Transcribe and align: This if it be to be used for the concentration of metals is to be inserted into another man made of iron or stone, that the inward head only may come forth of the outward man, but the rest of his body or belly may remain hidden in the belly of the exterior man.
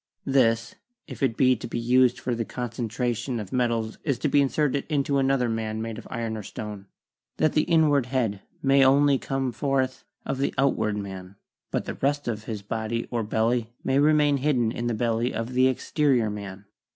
This 0.25 0.73
if 1.05 1.21
it 1.21 1.37
be 1.37 1.55
to 1.55 1.67
be 1.67 1.77
used 1.77 2.19
for 2.19 2.33
the 2.33 2.43
concentration 2.43 3.39
of 3.39 3.53
metals 3.53 3.99
is 4.03 4.17
to 4.17 4.27
be 4.29 4.41
inserted 4.41 4.83
into 4.89 5.19
another 5.19 5.47
man 5.47 5.79
made 5.79 5.99
of 5.99 6.07
iron 6.09 6.35
or 6.35 6.41
stone, 6.41 6.87
that 7.37 7.53
the 7.53 7.65
inward 7.65 8.07
head 8.07 8.41
only 8.67 9.13
may 9.13 9.17
come 9.19 9.51
forth 9.51 10.03
of 10.25 10.39
the 10.39 10.55
outward 10.57 10.97
man, 10.97 11.35
but 11.69 11.85
the 11.85 11.93
rest 11.93 12.27
of 12.27 12.45
his 12.45 12.63
body 12.63 13.07
or 13.11 13.21
belly 13.21 13.73
may 13.83 13.99
remain 13.99 14.37
hidden 14.37 14.71
in 14.71 14.87
the 14.87 14.95
belly 14.95 15.35
of 15.35 15.53
the 15.53 15.67
exterior 15.67 16.31
man. 16.31 16.65